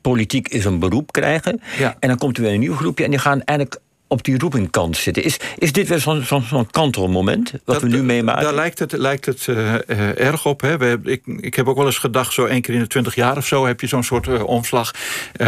politiek 0.00 0.48
is 0.48 0.64
een 0.64 0.78
beroep 0.78 1.12
krijgen. 1.12 1.60
Ja. 1.78 1.96
En 2.00 2.08
dan 2.08 2.18
komt 2.18 2.36
er 2.36 2.42
weer 2.42 2.52
een 2.52 2.60
nieuw 2.60 2.76
groepje... 2.76 3.04
en 3.04 3.10
die 3.10 3.18
gaan 3.18 3.42
eigenlijk 3.42 3.80
op 4.08 4.24
die 4.24 4.38
roepingkant 4.38 4.96
zitten. 4.96 5.24
Is, 5.24 5.36
is 5.58 5.72
dit 5.72 5.88
weer 5.88 5.98
zo'n 5.98 6.22
zo'n 6.22 6.42
zo 6.42 6.66
kantelmoment 6.70 7.52
wat 7.64 7.82
we 7.82 7.88
nu 7.88 8.02
meemaken? 8.02 8.42
Daar 8.42 8.54
lijkt 8.54 8.78
het, 8.78 8.92
lijkt 8.92 9.26
het 9.26 9.46
uh, 9.46 9.74
erg 10.20 10.46
op. 10.46 10.60
Hè. 10.60 10.76
We, 10.76 11.00
ik, 11.04 11.22
ik 11.26 11.54
heb 11.54 11.68
ook 11.68 11.76
wel 11.76 11.86
eens 11.86 11.98
gedacht, 11.98 12.32
zo 12.32 12.44
één 12.44 12.62
keer 12.62 12.74
in 12.74 12.80
de 12.80 12.86
twintig 12.86 13.14
jaar 13.14 13.36
of 13.36 13.46
zo... 13.46 13.66
heb 13.66 13.80
je 13.80 13.86
zo'n 13.86 14.02
soort 14.02 14.26
uh, 14.26 14.44
omslag. 14.44 14.94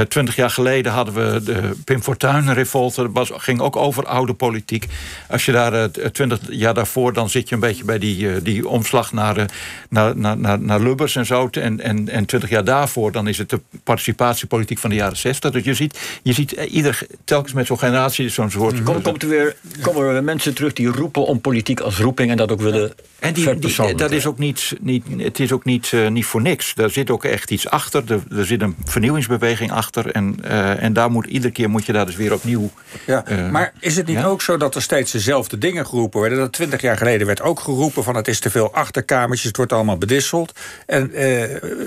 Twintig 0.08 0.36
jaar 0.36 0.50
geleden 0.50 0.92
hadden 0.92 1.14
we 1.14 1.42
de 1.42 1.70
Pim 1.84 2.02
Fortuyn-revolte. 2.02 3.12
Dat 3.12 3.30
ging 3.34 3.60
ook 3.60 3.76
over 3.76 4.06
oude 4.06 4.34
politiek. 4.34 4.86
Als 5.28 5.44
je 5.44 5.52
daar 5.52 5.90
twintig 6.12 6.40
jaar 6.50 6.74
daarvoor... 6.74 7.12
dan 7.12 7.30
zit 7.30 7.48
je 7.48 7.54
een 7.54 7.60
beetje 7.60 7.84
bij 7.84 7.98
die, 7.98 8.42
die 8.42 8.68
omslag 8.68 9.12
naar, 9.12 9.46
naar, 9.88 10.16
naar, 10.16 10.38
naar, 10.38 10.60
naar 10.60 10.80
Lubbers 10.80 11.16
en 11.16 11.26
zo. 11.26 11.48
En, 11.50 11.80
en, 11.80 12.08
en 12.08 12.24
twintig 12.24 12.50
jaar 12.50 12.64
daarvoor 12.64 13.12
dan 13.12 13.28
is 13.28 13.38
het 13.38 13.50
de 13.50 13.60
participatiepolitiek 13.84 14.78
van 14.78 14.90
de 14.90 14.96
jaren 14.96 15.16
zestig. 15.16 15.50
Dus 15.50 15.64
je 15.64 15.74
ziet, 15.74 15.98
je 16.22 16.32
ziet 16.32 16.52
ieder, 16.52 17.06
telkens 17.24 17.52
met 17.52 17.66
zo'n 17.66 17.78
generatie... 17.78 18.28
zo'n 18.28 18.49
enzovoort. 18.54 18.82
Kom, 18.82 19.02
komt 19.02 19.22
er 19.22 19.28
weer, 19.28 19.56
komen 19.80 20.14
er 20.14 20.24
mensen 20.24 20.54
terug 20.54 20.72
die 20.72 20.88
roepen 20.88 21.26
om 21.26 21.40
politiek 21.40 21.80
als 21.80 21.98
roeping 21.98 22.30
en 22.30 22.36
dat 22.36 22.52
ook 22.52 22.60
willen 22.60 22.92
en 23.20 23.32
die, 23.32 23.58
die, 23.58 23.94
dat 23.94 24.10
is 24.10 24.26
ook 24.26 24.38
niet, 24.38 24.72
niet, 24.80 25.04
het 25.16 25.40
is 25.40 25.52
ook 25.52 25.64
niet, 25.64 25.92
uh, 25.92 26.08
niet 26.08 26.26
voor 26.26 26.42
niks. 26.42 26.74
Daar 26.74 26.90
zit 26.90 27.10
ook 27.10 27.24
echt 27.24 27.50
iets 27.50 27.68
achter. 27.68 28.02
Er, 28.08 28.38
er 28.38 28.46
zit 28.46 28.62
een 28.62 28.76
vernieuwingsbeweging 28.84 29.72
achter. 29.72 30.10
En, 30.10 30.36
uh, 30.44 30.82
en 30.82 30.92
daar 30.92 31.10
moet, 31.10 31.26
iedere 31.26 31.52
keer 31.52 31.70
moet 31.70 31.86
je 31.86 31.92
daar 31.92 32.06
dus 32.06 32.16
weer 32.16 32.32
opnieuw... 32.32 32.70
Ja, 33.06 33.24
uh, 33.28 33.50
maar 33.50 33.72
is 33.80 33.96
het 33.96 34.06
niet 34.06 34.16
ja? 34.16 34.24
ook 34.24 34.42
zo 34.42 34.56
dat 34.56 34.74
er 34.74 34.82
steeds 34.82 35.12
dezelfde 35.12 35.58
dingen 35.58 35.86
geroepen 35.86 36.20
werden? 36.20 36.38
Dat 36.38 36.52
twintig 36.52 36.80
jaar 36.80 36.96
geleden 36.96 37.26
werd 37.26 37.42
ook 37.42 37.60
geroepen 37.60 38.04
van... 38.04 38.16
het 38.16 38.28
is 38.28 38.40
te 38.40 38.50
veel 38.50 38.74
achterkamertjes, 38.74 39.46
het 39.46 39.56
wordt 39.56 39.72
allemaal 39.72 39.98
bedisseld. 39.98 40.58
En 40.86 41.10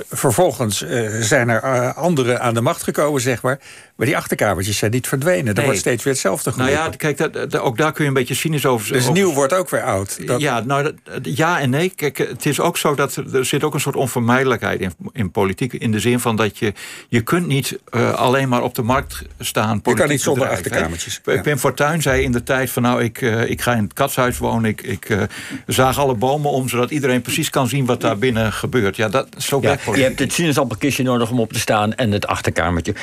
vervolgens 0.10 0.86
zijn 1.20 1.50
er 1.50 1.94
anderen 1.94 2.42
aan 2.42 2.54
de 2.54 2.62
macht 2.62 2.84
gekomen, 2.84 3.22
zeg 3.22 3.42
maar. 3.42 3.60
Maar 3.96 4.06
die 4.06 4.18
achterkamertjes 4.18 4.78
zijn 4.78 4.92
niet 4.92 5.08
verdwenen. 5.08 5.48
Er 5.48 5.54
nee. 5.54 5.66
wordt 5.66 5.80
steeds 5.80 6.04
weer 6.04 6.14
hetzelfde 6.14 6.52
geroepen. 6.52 6.76
Nou 6.76 6.92
ja, 6.92 6.98
kijk, 6.98 7.18
dat, 7.18 7.34
dat, 7.34 7.58
ook 7.58 7.78
daar 7.78 7.92
kun 7.92 8.04
je 8.04 8.10
een 8.10 8.16
beetje 8.16 8.34
cynisch 8.34 8.66
over... 8.66 8.94
Dus 8.94 9.02
over... 9.02 9.14
nieuw 9.14 9.34
wordt 9.34 9.54
ook 9.54 9.70
weer 9.70 9.84
oud. 9.84 10.28
Dat... 10.28 10.42
Ja, 10.42 10.60
nou... 10.60 10.84
Dat, 10.84 10.96
ja 11.24 11.60
en 11.60 11.70
nee. 11.70 11.90
Kijk, 11.90 12.18
het 12.18 12.46
is 12.46 12.60
ook 12.60 12.78
zo 12.78 12.96
dat 12.96 13.16
er, 13.16 13.46
zit 13.46 13.64
ook 13.64 13.74
een 13.74 13.80
soort 13.80 13.96
onvermijdelijkheid 13.96 14.80
in, 14.80 14.94
in 15.12 15.32
politiek. 15.32 15.74
In 15.74 15.92
de 15.92 16.00
zin 16.00 16.20
van 16.20 16.36
dat 16.36 16.58
je, 16.58 16.74
je 17.10 17.22
kunt 17.22 17.48
niet 17.48 17.80
uh, 17.92 18.14
alleen 18.14 18.50
maar 18.50 18.64
op 18.64 18.76
de 18.76 18.82
markt 18.82 19.22
staan. 19.40 19.80
Je 19.84 19.94
kan 19.94 20.08
niet 20.08 20.22
zonder 20.22 20.48
achterkamertjes. 20.48 21.22
Ja. 21.24 21.42
Pim 21.42 21.58
Fortuyn 21.58 22.02
zei 22.02 22.24
in 22.24 22.32
de 22.32 22.44
tijd 22.44 22.70
van 22.70 22.82
nou, 22.82 23.04
ik, 23.04 23.22
uh, 23.22 23.50
ik 23.50 23.62
ga 23.62 23.74
in 23.74 23.84
het 23.84 23.94
katshuis 23.94 24.38
wonen. 24.38 24.70
Ik, 24.70 24.82
ik 24.82 25.10
uh, 25.10 25.22
zaag 25.68 26.00
alle 26.00 26.16
bomen 26.16 26.52
om, 26.52 26.70
zodat 26.70 26.92
iedereen 26.92 27.22
precies 27.22 27.50
kan 27.50 27.68
zien 27.68 27.86
wat 27.86 28.02
daar 28.02 28.18
binnen 28.18 28.54
gebeurt. 28.54 28.96
Ja, 28.96 29.10
dat, 29.10 29.28
zo 29.38 29.60
ja, 29.62 29.78
Je 29.94 30.02
hebt 30.02 30.20
het 30.20 30.34
sinaasappelkistje 30.34 31.04
nodig 31.04 31.32
om 31.32 31.40
op 31.40 31.54
te 31.54 31.60
staan 31.60 31.94
en 31.94 32.12
het 32.12 32.28
achterkamertje. 32.28 32.94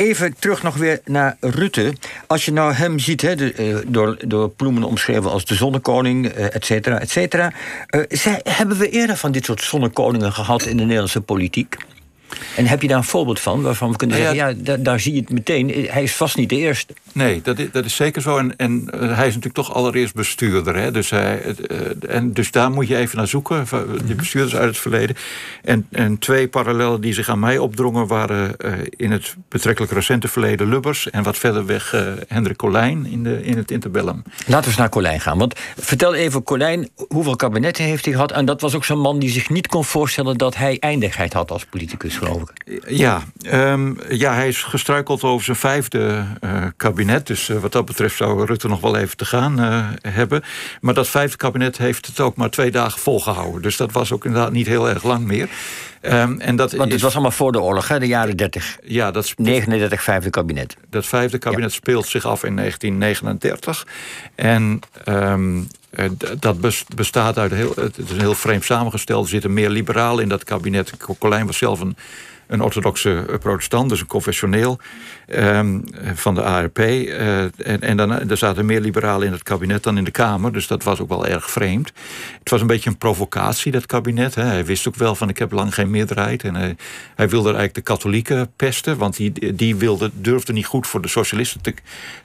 Even 0.00 0.34
terug 0.38 0.62
nog 0.62 0.76
weer 0.76 1.00
naar 1.04 1.36
Rutte. 1.40 1.92
Als 2.26 2.44
je 2.44 2.52
nou 2.52 2.72
hem 2.72 2.98
ziet, 2.98 3.22
hè, 3.22 3.34
de, 3.34 3.54
uh, 3.58 3.76
door, 3.86 4.16
door 4.26 4.50
Ploemen 4.50 4.82
omschreven 4.82 5.30
als 5.30 5.44
de 5.44 5.54
zonnekoning, 5.54 6.36
uh, 6.36 6.54
et 6.54 6.64
cetera, 6.64 7.00
et 7.00 7.10
cetera. 7.10 7.52
Zij, 8.08 8.40
hebben 8.42 8.78
we 8.78 8.88
eerder 8.88 9.16
van 9.16 9.32
dit 9.32 9.44
soort 9.44 9.62
zonnekoningen 9.62 10.32
gehad 10.32 10.62
in 10.62 10.76
de 10.76 10.82
Nederlandse 10.82 11.20
politiek? 11.20 11.76
En 12.56 12.66
heb 12.66 12.82
je 12.82 12.88
daar 12.88 12.96
een 12.96 13.04
voorbeeld 13.04 13.40
van 13.40 13.62
waarvan 13.62 13.90
we 13.90 13.96
kunnen 13.96 14.18
nou 14.18 14.34
zeggen... 14.34 14.56
ja, 14.56 14.62
daar, 14.64 14.82
daar, 14.82 15.00
zie 15.00 15.14
je 15.14 15.20
het 15.20 15.30
meteen, 15.30 15.86
hij 15.88 16.02
is 16.02 16.14
vast 16.14 16.36
niet 16.36 16.48
de 16.48 16.56
eerste. 16.56 16.94
Nee, 17.12 17.40
dat 17.42 17.58
is, 17.58 17.70
dat 17.72 17.84
is 17.84 17.96
zeker 17.96 18.22
zo. 18.22 18.36
En, 18.36 18.56
en 18.56 18.90
uh, 18.94 19.00
hij 19.00 19.26
is 19.26 19.34
natuurlijk 19.34 19.54
toch 19.54 19.74
allereerst 19.74 20.14
bestuurder. 20.14 20.76
Hè? 20.76 20.90
Dus, 20.90 21.10
hij, 21.10 21.42
uh, 21.70 21.78
en 22.08 22.32
dus 22.32 22.50
daar 22.50 22.70
moet 22.70 22.88
je 22.88 22.96
even 22.96 23.16
naar 23.16 23.26
zoeken, 23.26 23.66
die 24.04 24.14
bestuurders 24.14 24.56
uit 24.56 24.68
het 24.68 24.78
verleden. 24.78 25.16
En, 25.62 25.86
en 25.90 26.18
twee 26.18 26.48
parallellen 26.48 27.00
die 27.00 27.12
zich 27.12 27.28
aan 27.28 27.38
mij 27.38 27.58
opdrongen... 27.58 28.06
waren 28.06 28.54
uh, 28.58 28.72
in 28.90 29.10
het 29.10 29.34
betrekkelijk 29.48 29.92
recente 29.92 30.28
verleden 30.28 30.68
Lubbers... 30.68 31.10
en 31.10 31.22
wat 31.22 31.38
verder 31.38 31.66
weg 31.66 31.94
Hendrik 32.28 32.56
Colijn 32.56 33.06
in, 33.06 33.22
de, 33.22 33.44
in 33.44 33.56
het 33.56 33.70
interbellum. 33.70 34.22
Laten 34.46 34.60
we 34.60 34.66
eens 34.66 34.76
naar 34.76 34.88
Colijn 34.88 35.20
gaan. 35.20 35.38
Want 35.38 35.54
vertel 35.78 36.14
even, 36.14 36.42
Colijn, 36.42 36.88
hoeveel 37.08 37.36
kabinetten 37.36 37.84
heeft 37.84 38.04
hij 38.04 38.14
gehad? 38.14 38.32
En 38.32 38.44
dat 38.44 38.60
was 38.60 38.74
ook 38.74 38.84
zo'n 38.84 39.00
man 39.00 39.18
die 39.18 39.30
zich 39.30 39.50
niet 39.50 39.66
kon 39.66 39.84
voorstellen... 39.84 40.38
dat 40.38 40.56
hij 40.56 40.78
eindigheid 40.78 41.32
had 41.32 41.50
als 41.50 41.64
politicus 41.64 42.16
geloof 42.16 42.29
ik. 42.38 42.82
Ja, 42.88 43.22
ehm, 43.42 43.92
ja, 44.08 44.34
hij 44.34 44.48
is 44.48 44.62
gestruikeld 44.62 45.22
over 45.22 45.44
zijn 45.44 45.56
vijfde 45.56 46.24
uh, 46.40 46.64
kabinet. 46.76 47.26
Dus 47.26 47.48
uh, 47.48 47.58
wat 47.58 47.72
dat 47.72 47.84
betreft 47.84 48.16
zou 48.16 48.46
Rutte 48.46 48.68
nog 48.68 48.80
wel 48.80 48.96
even 48.96 49.16
te 49.16 49.24
gaan 49.24 49.58
hebben. 50.00 50.42
Maar 50.80 50.94
dat 50.94 51.08
vijfde 51.08 51.36
kabinet 51.36 51.78
heeft 51.78 52.06
het 52.06 52.20
ook 52.20 52.36
maar 52.36 52.50
twee 52.50 52.70
dagen 52.70 53.00
volgehouden. 53.00 53.62
Dus 53.62 53.76
dat 53.76 53.92
was 53.92 54.12
ook 54.12 54.24
inderdaad 54.24 54.52
niet 54.52 54.66
heel 54.66 54.88
erg 54.88 55.02
lang 55.02 55.26
meer. 55.26 55.48
Um, 56.02 56.40
en 56.40 56.56
dat 56.56 56.72
Want 56.72 56.92
het 56.92 57.00
was 57.00 57.12
allemaal 57.12 57.30
voor 57.30 57.52
de 57.52 57.60
oorlog, 57.60 57.88
hè, 57.88 57.98
de 57.98 58.06
jaren 58.06 58.36
30. 58.36 58.78
Ja, 58.82 59.10
dat 59.10 59.34
39, 59.36 60.02
vijfde 60.02 60.30
kabinet. 60.30 60.76
Dat 60.90 61.06
vijfde 61.06 61.38
kabinet 61.38 61.70
ja. 61.70 61.76
speelt 61.76 62.06
zich 62.06 62.24
af 62.24 62.44
in 62.44 62.56
1939. 62.56 63.86
En 64.34 64.80
um, 65.08 65.68
dat 66.38 66.56
bestaat 66.94 67.38
uit 67.38 67.52
heel. 67.52 67.72
Het 67.76 67.98
is 67.98 68.10
een 68.10 68.20
heel 68.20 68.34
vreemd 68.34 68.64
samengesteld. 68.64 69.24
Er 69.24 69.30
zitten 69.30 69.52
meer 69.52 69.70
liberalen 69.70 70.22
in 70.22 70.28
dat 70.28 70.44
kabinet. 70.44 70.92
Colijn 71.18 71.46
was 71.46 71.58
zelf 71.58 71.80
een 71.80 71.96
een 72.50 72.62
orthodoxe 72.62 73.24
eh, 73.28 73.38
protestant, 73.38 73.88
dus 73.88 74.00
een 74.00 74.06
confessioneel 74.06 74.78
um, 75.26 75.84
van 76.14 76.34
de 76.34 76.42
ARP. 76.42 76.78
Uh, 76.78 77.44
eh, 77.44 77.50
en, 77.56 77.80
en 77.80 77.96
dan, 77.96 78.10
er 78.10 78.36
zaten 78.36 78.66
meer 78.66 78.80
liberalen 78.80 79.26
in 79.26 79.32
het 79.32 79.42
kabinet 79.42 79.82
dan 79.82 79.98
in 79.98 80.04
de 80.04 80.10
Kamer, 80.10 80.52
dus 80.52 80.66
dat 80.66 80.82
was 80.82 81.00
ook 81.00 81.08
wel 81.08 81.26
erg 81.26 81.50
vreemd. 81.50 81.92
Het 82.38 82.50
was 82.50 82.60
een 82.60 82.66
beetje 82.66 82.90
een 82.90 82.98
provocatie, 82.98 83.72
dat 83.72 83.86
kabinet. 83.86 84.34
Hè. 84.34 84.42
Hij 84.42 84.64
wist 84.64 84.88
ook 84.88 84.96
wel 84.96 85.14
van 85.14 85.28
ik 85.28 85.38
heb 85.38 85.52
lang 85.52 85.74
geen 85.74 85.90
meerderheid. 85.90 86.44
En 86.44 86.54
hij, 86.54 86.76
hij 87.14 87.28
wilde 87.28 87.48
eigenlijk 87.48 87.74
de 87.74 87.92
katholieken 87.92 88.52
pesten, 88.56 88.96
want 88.96 89.16
die, 89.16 89.54
die 89.54 89.76
wilde, 89.76 90.10
durfde 90.14 90.52
niet 90.52 90.66
goed 90.66 90.86
voor 90.86 91.02
de 91.02 91.08
socialisten 91.08 91.60
te, 91.60 91.74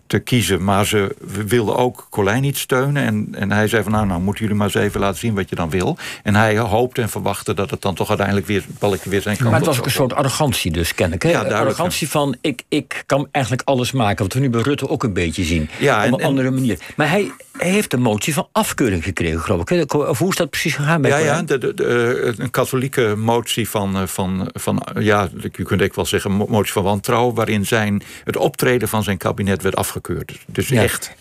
te 0.07 0.19
kiezen. 0.19 0.63
Maar 0.63 0.85
ze 0.85 1.15
wilden 1.45 1.75
ook 1.75 2.07
Colijn 2.09 2.41
niet 2.41 2.57
steunen. 2.57 3.03
En, 3.03 3.27
en 3.31 3.51
hij 3.51 3.67
zei 3.67 3.83
van 3.83 3.91
nou, 3.91 4.05
nou 4.05 4.21
moeten 4.21 4.43
jullie 4.43 4.57
maar 4.57 4.67
eens 4.67 4.75
even 4.75 4.99
laten 4.99 5.19
zien 5.19 5.35
wat 5.35 5.49
je 5.49 5.55
dan 5.55 5.69
wil. 5.69 5.97
En 6.23 6.35
hij 6.35 6.57
hoopte 6.57 7.01
en 7.01 7.09
verwachtte 7.09 7.53
dat 7.53 7.69
het 7.69 7.81
dan 7.81 7.95
toch 7.95 8.07
uiteindelijk 8.07 8.47
weer 8.47 8.63
weer 9.03 9.21
zijn 9.21 9.37
kant 9.37 9.49
Maar 9.49 9.59
het 9.59 9.67
was 9.67 9.79
ook 9.79 9.85
een 9.85 9.91
soort 9.91 10.13
arrogantie 10.15 10.71
dus, 10.71 10.95
ken 10.95 11.13
ik. 11.13 11.21
Hè? 11.21 11.29
Ja, 11.29 11.41
arrogantie 11.41 12.09
van 12.09 12.35
ik, 12.41 12.63
ik 12.69 13.03
kan 13.05 13.27
eigenlijk 13.31 13.67
alles 13.67 13.91
maken. 13.91 14.23
Wat 14.23 14.33
we 14.33 14.39
nu 14.39 14.49
bij 14.49 14.61
Rutte 14.61 14.89
ook 14.89 15.03
een 15.03 15.13
beetje 15.13 15.43
zien. 15.43 15.69
Ja, 15.79 16.05
op 16.07 16.19
een 16.19 16.25
andere 16.25 16.51
manier. 16.51 16.79
Maar 16.95 17.09
hij, 17.09 17.31
hij 17.57 17.69
heeft 17.69 17.93
een 17.93 18.01
motie 18.01 18.33
van 18.33 18.47
afkeuring 18.51 19.03
gekregen, 19.03 19.39
geloof 19.39 19.69
ik. 19.69 19.93
Of 19.93 20.19
hoe 20.19 20.29
is 20.29 20.35
dat 20.35 20.49
precies 20.49 20.75
gegaan 20.75 21.01
bij 21.01 21.11
Ja, 21.11 21.17
ja 21.17 21.41
de, 21.41 21.57
de, 21.57 21.73
de, 21.73 22.33
een 22.37 22.51
katholieke 22.51 23.15
motie 23.17 23.69
van, 23.69 23.95
eh, 23.95 24.07
van, 24.07 24.49
van 24.53 24.87
ja, 24.99 25.29
je 25.39 25.63
kunt 25.63 25.81
ik 25.81 25.93
wel 25.93 26.05
zeggen, 26.05 26.31
een 26.31 26.45
motie 26.49 26.73
van 26.73 26.83
wantrouwen... 26.83 27.35
waarin 27.35 27.65
zijn, 27.65 28.03
het 28.23 28.37
optreden 28.37 28.87
van 28.87 29.03
zijn 29.03 29.17
kabinet 29.17 29.61
werd 29.61 29.75
afgekeurd. 29.75 30.39
Dus 30.47 30.71
echt... 30.71 31.15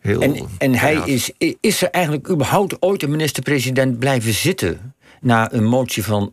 Heel, 0.00 0.20
en 0.20 0.48
en 0.58 0.74
hij 0.74 0.94
is, 1.04 1.30
is 1.60 1.82
er 1.82 1.90
eigenlijk 1.90 2.30
überhaupt 2.30 2.82
ooit 2.82 3.02
een 3.02 3.10
minister-president 3.10 3.98
blijven 3.98 4.32
zitten... 4.32 4.94
na 5.20 5.52
een 5.52 5.64
motie 5.64 6.04
van 6.04 6.32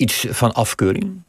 iets 0.00 0.26
van 0.30 0.52
afkeuring? 0.52 1.22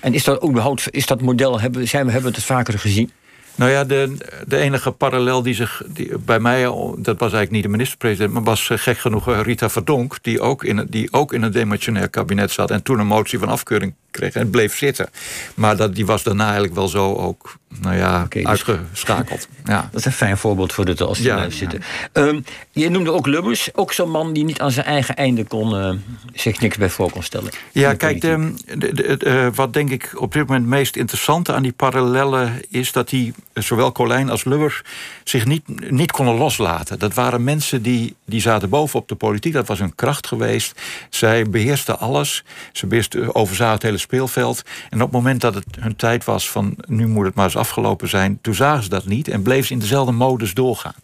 En 0.00 0.14
is 0.14 0.24
dat 0.24 0.44
überhaupt, 0.44 0.86
is 0.90 1.06
dat 1.06 1.20
model, 1.20 1.60
hebben, 1.60 1.88
zijn 1.88 2.06
we, 2.06 2.12
hebben 2.12 2.32
het 2.32 2.44
vaker 2.44 2.78
gezien? 2.78 3.10
Nou 3.54 3.70
ja, 3.70 3.84
de, 3.84 4.16
de 4.46 4.56
enige 4.56 4.90
parallel 4.90 5.42
die 5.42 5.54
zich 5.54 5.82
bij 6.24 6.40
mij, 6.40 6.62
dat 6.96 7.18
was 7.18 7.32
eigenlijk 7.32 7.50
niet 7.50 7.62
de 7.62 7.68
minister-president, 7.68 8.32
maar 8.32 8.42
was 8.42 8.70
eh, 8.70 8.78
gek 8.78 8.98
genoeg 8.98 9.28
eh, 9.28 9.40
Rita 9.42 9.68
Verdonk, 9.68 10.18
die 10.22 10.40
ook 10.40 10.64
in, 10.64 10.86
die 10.90 11.12
ook 11.12 11.32
in 11.32 11.42
een 11.42 11.50
demissionair 11.52 12.08
kabinet 12.08 12.50
zat 12.50 12.70
en 12.70 12.82
toen 12.82 12.98
een 12.98 13.06
motie 13.06 13.38
van 13.38 13.48
afkeuring 13.48 13.94
en 14.20 14.50
bleef 14.50 14.76
zitten. 14.76 15.08
Maar 15.54 15.76
dat, 15.76 15.94
die 15.94 16.06
was 16.06 16.22
daarna 16.22 16.44
eigenlijk 16.44 16.74
wel 16.74 16.88
zo 16.88 17.14
ook 17.14 17.56
nou 17.80 17.96
ja, 17.96 18.22
okay, 18.22 18.42
dus- 18.42 18.50
uitgeschakeld. 18.50 19.48
Ja. 19.64 19.88
Dat 19.90 20.00
is 20.00 20.06
een 20.06 20.12
fijn 20.12 20.36
voorbeeld 20.36 20.72
voor 20.72 20.84
de 20.84 21.04
als 21.04 21.18
die 21.18 21.26
ja, 21.26 21.50
zitten. 21.50 21.82
Um, 22.12 22.44
je 22.70 22.88
noemde 22.88 23.12
ook 23.12 23.26
Lubbers, 23.26 23.68
ook 23.74 23.92
zo'n 23.92 24.10
man 24.10 24.32
die 24.32 24.44
niet 24.44 24.60
aan 24.60 24.70
zijn 24.70 24.86
eigen 24.86 25.16
einde 25.16 25.44
kon, 25.44 25.74
uh, 25.74 25.90
zich 26.34 26.60
niks 26.60 26.76
bij 26.76 26.90
voor 26.90 27.10
kon 27.10 27.22
stellen. 27.22 27.50
Ja, 27.72 27.94
kijk, 27.94 28.20
de, 28.20 28.54
de, 28.78 29.18
uh, 29.24 29.48
wat 29.54 29.72
denk 29.72 29.90
ik 29.90 30.12
op 30.16 30.32
dit 30.32 30.46
moment 30.46 30.60
het 30.60 30.74
meest 30.74 30.96
interessante 30.96 31.52
aan 31.52 31.62
die 31.62 31.72
parallellen 31.72 32.60
is 32.68 32.92
dat 32.92 33.08
die, 33.08 33.34
zowel 33.54 33.92
Colijn 33.92 34.30
als 34.30 34.44
Lubbers, 34.44 34.82
zich 35.24 35.44
niet, 35.44 35.90
niet 35.90 36.12
konden 36.12 36.34
loslaten. 36.34 36.98
Dat 36.98 37.14
waren 37.14 37.44
mensen 37.44 37.82
die, 37.82 38.16
die 38.24 38.40
zaten 38.40 38.68
bovenop 38.68 39.08
de 39.08 39.14
politiek, 39.14 39.52
dat 39.52 39.66
was 39.66 39.78
hun 39.78 39.94
kracht 39.94 40.26
geweest. 40.26 40.80
Zij 41.10 41.50
beheersten 41.50 41.98
alles, 41.98 42.44
ze 42.72 42.86
beheersten, 42.86 43.34
overzagen 43.34 43.74
het 43.74 43.82
hele 43.82 43.98
speelveld. 44.06 44.62
En 44.90 45.02
op 45.02 45.12
het 45.12 45.12
moment 45.12 45.40
dat 45.40 45.54
het 45.54 45.64
hun 45.80 45.96
tijd 45.96 46.24
was 46.24 46.50
van 46.50 46.76
nu 46.88 47.06
moet 47.06 47.26
het 47.26 47.34
maar 47.34 47.44
eens 47.44 47.56
afgelopen 47.56 48.08
zijn, 48.08 48.38
toen 48.40 48.54
zagen 48.54 48.82
ze 48.82 48.88
dat 48.88 49.06
niet 49.06 49.28
en 49.28 49.42
bleven 49.42 49.66
ze 49.66 49.72
in 49.72 49.78
dezelfde 49.78 50.12
modus 50.12 50.54
doorgaan. 50.54 50.94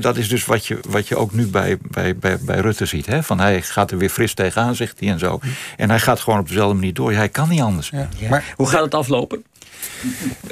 dat 0.00 0.16
is 0.16 0.28
dus 0.28 0.44
wat 0.44 0.66
je, 0.66 0.78
wat 0.88 1.08
je 1.08 1.16
ook 1.16 1.32
nu 1.32 1.46
bij, 1.46 1.78
bij, 1.80 2.16
bij, 2.16 2.38
bij 2.40 2.60
Rutte 2.60 2.86
ziet. 2.86 3.06
van 3.20 3.40
hij 3.40 3.62
gaat 3.62 3.90
er 3.90 3.98
weer 3.98 4.08
fris 4.08 4.34
tegenaan, 4.34 4.74
zegt 4.74 5.00
hij 5.00 5.08
en 5.08 5.18
zo. 5.18 5.40
En 5.76 5.88
hij 5.88 6.00
gaat 6.00 6.20
gewoon 6.20 6.38
op 6.38 6.48
dezelfde 6.48 6.74
manier 6.74 6.94
door. 6.94 7.12
Hij 7.12 7.28
kan 7.28 7.48
niet 7.48 7.60
anders. 7.60 7.90
Ja. 7.90 8.08
Maar 8.28 8.54
hoe 8.56 8.68
gaat 8.68 8.84
het 8.84 8.94
aflopen? 8.94 9.44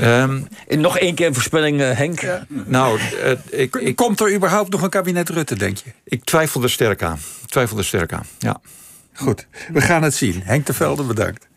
Um, 0.01 0.49
nog 0.69 0.99
één 0.99 1.15
keer 1.15 1.27
een 1.27 1.35
voorspelling, 1.35 1.81
uh, 1.81 1.91
Henk. 1.91 2.21
Nou, 2.49 3.01
uh, 3.25 3.31
ik, 3.61 3.77
ik, 3.77 3.97
Komt 3.97 4.21
er 4.21 4.35
überhaupt 4.35 4.71
nog 4.71 4.83
een 4.83 4.91
kabinet 4.91 5.29
Rutte, 5.29 5.57
denk 5.57 5.77
je? 5.77 5.91
Ik 6.05 6.25
twijfel 6.25 6.63
er 6.63 6.71
sterk 6.71 7.03
aan. 7.03 7.19
Ik 7.43 7.49
twijfel 7.49 7.79
er 7.79 7.85
sterk 7.85 8.13
aan, 8.13 8.27
ja. 8.39 8.61
Goed, 9.19 9.47
we 9.73 9.81
gaan 9.81 10.03
het 10.03 10.15
zien. 10.15 10.43
Henk 10.45 10.67
de 10.67 10.73
Velde, 10.73 11.03
bedankt. 11.03 11.49